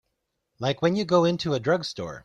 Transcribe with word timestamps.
Like 0.57 0.81
when 0.81 0.95
you 0.95 1.05
go 1.05 1.25
into 1.25 1.53
a 1.53 1.59
drugstore. 1.59 2.19